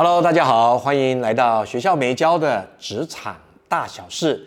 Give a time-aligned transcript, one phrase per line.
[0.00, 3.36] Hello，大家好，欢迎来到学校没教的职场
[3.68, 4.46] 大小事。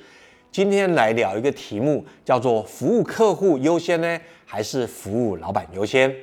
[0.49, 6.15] 今天来聊一个题目，叫做服务客户优先呢，还是服务老板优先？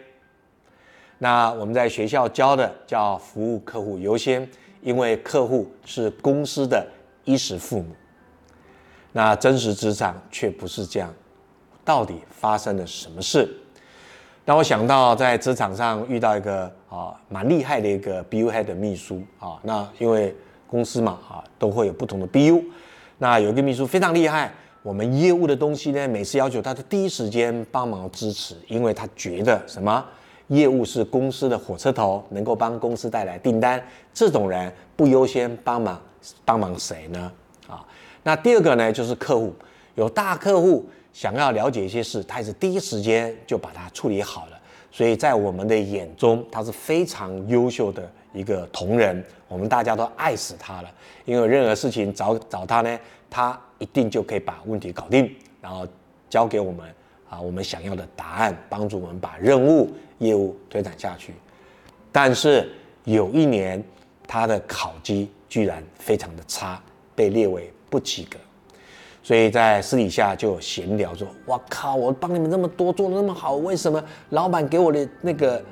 [1.19, 4.49] 那我们在学校教的叫服务客户优先，
[4.81, 6.89] 因为客户是公司的
[7.27, 7.95] 衣食父母。
[9.13, 11.15] 那真实职场却不是这样，
[11.85, 13.55] 到底发生了什么事？
[14.49, 20.35] 让我想到在职场上遇到一个啊蛮厉害的一个 BU head 的秘书啊，那因为
[20.67, 22.65] 公司嘛啊都会有不同的 BU，
[23.19, 24.51] 那有一个秘书非常厉害，
[24.83, 30.03] 我们业务的东西呢，每次要求他的第一时间帮忙支持，因为他觉得什么
[30.47, 33.79] 业务是公司的火车头，能够帮公司带来订单，
[34.15, 36.01] 这种人不优先帮忙
[36.47, 37.31] 帮忙谁呢？
[37.69, 37.85] 啊，
[38.23, 39.53] 那第二个呢就是客户，
[39.95, 40.89] 有大客户。
[41.19, 44.61] 想要了解一些事，他也是第一时间就把它处理好了。
[44.93, 50.89] 所以在我们的眼中，他是非常优秀的一个同仁，我们大家都爱死他了。
[51.25, 55.29] 因为任何事情找找他呢，他一定就可以把问题搞定，
[55.61, 55.85] 然后
[56.31, 56.89] 交给我们
[57.29, 61.35] 啊，我们想要的答案，帮助我们把任务业务推展下去。
[62.13, 62.71] 但是
[63.03, 63.83] 有一年，
[64.25, 66.81] 他的考绩居然非常的差，
[67.17, 68.39] 被列为不及格。
[69.29, 75.63] 所以在私底下就闲聊说：“我靠，我帮你们那么多，做的那么好，为什么老板给我的那个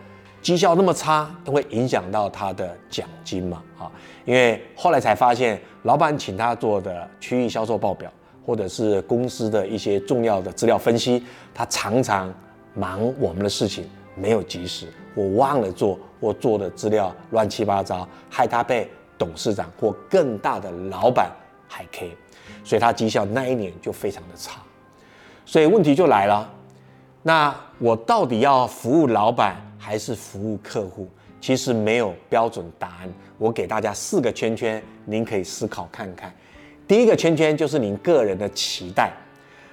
[0.43, 3.63] 绩效那么差，都会影响到他的奖金嘛？
[3.79, 3.91] 啊，
[4.27, 8.13] 因为后来才发现，老板请他做的区域销售报表，
[8.45, 12.31] 或者是公司的一些重要的资料分析，他常常
[12.75, 21.33] 忙我们的事情，没有及时，我忘了做，我做的资料乱七八糟，害他被董事长或更大的老板
[21.67, 22.15] 海 K。”
[22.67, 24.61] 所以他绩效那一年就非常的差，
[25.45, 26.53] 所以问题就来了，
[27.23, 31.09] 那我到底要服务老板还是服务客户？
[31.41, 33.09] 其实没有标准答案。
[33.39, 36.35] 我给大家四个圈圈，您可以思考看看。
[36.89, 39.13] 第一个圈圈就是您个人的期待，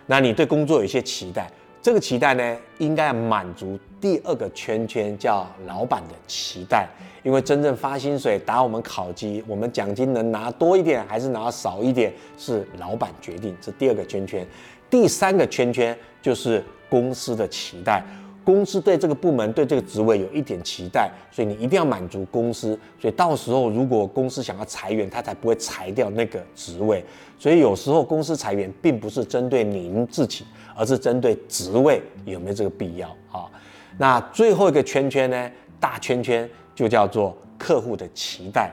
[0.06, 1.50] 那你对工作有一些期待。
[1.84, 6.88] 这个期待呢，应该满足第二个圈圈，叫老板的期待。
[7.24, 13.54] 因为真正发薪水、打我们考绩，我们奖金能拿多一点还是拿少一点，是老板决定。
[13.60, 14.48] 这第二个圈圈。
[14.90, 18.02] 第三个圈圈就是公司的期待。
[18.44, 22.78] 公司对这个部门、对这个职位有一点期待，所以你一定要满足公司。
[23.00, 27.04] 所以到时候如果公司想要裁员，他才不会裁掉那个职位。
[27.40, 30.46] 所以有时候公司裁员并不是针对您自己，
[30.76, 33.50] 而是针对职位有没有这个必要啊？
[33.98, 35.52] 那最后一个圈圈呢？
[35.80, 38.72] 大圈圈就叫做客户的期待。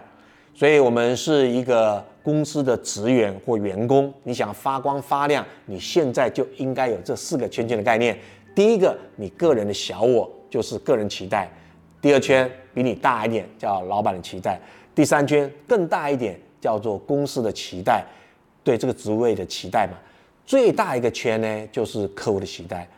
[0.54, 8.18] 所以我们是一个公司的职员或员工，你想发光发亮，你现在就应该有这四个圈圈的概念。
[8.54, 11.48] 第一个，你个人的小我就是个人期待；
[12.00, 14.58] 第二圈比你大一点，叫老板的期待；
[14.94, 18.04] 第三圈更大一点，叫做公司的期待，
[18.64, 19.96] 对这个职位的期待嘛。
[20.44, 22.88] 最大一个圈呢，就是客户的期待。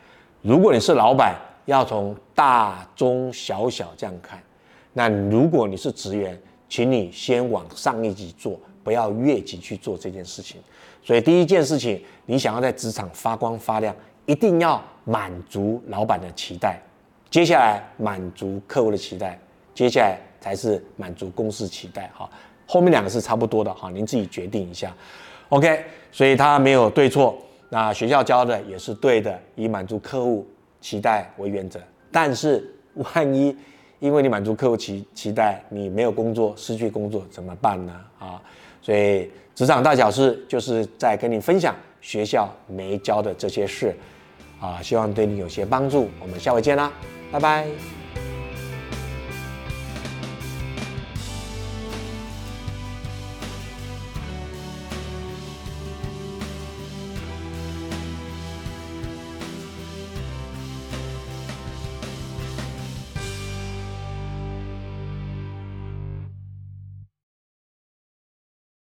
[0.41, 4.39] 如果你是老板，要从大中小小这样看；
[4.91, 6.37] 那如果你是职员，
[6.67, 10.59] 请你先往上一级做，不要越级去做这件事情。
[11.03, 13.95] 所以第一件事情，你想要在职场发光发亮。
[14.25, 16.79] 一定要满足老板的期待，
[17.29, 19.37] 接下来满足客户的期待，
[19.73, 22.09] 接下来才是满足公司期待。
[22.13, 22.29] 哈，
[22.65, 23.73] 后面两个是差不多的。
[23.73, 24.95] 哈，您自己决定一下。
[25.49, 27.37] OK，所以他没有对错。
[27.69, 30.47] 那学校教的也是对的，以满足客户
[30.79, 31.79] 期待为原则。
[32.11, 32.63] 但是
[32.93, 33.55] 万一
[34.03, 37.93] 因为你满足客户期期待，你没有工作，失去工作怎么办呢？
[38.19, 38.41] 啊，
[38.81, 43.95] 所以职场大小事就是在跟你分享学校没教的这些事。
[44.59, 46.09] 啊，希望对你有些帮助。
[46.19, 46.91] 我们下回见啦，
[47.31, 48.02] 拜拜。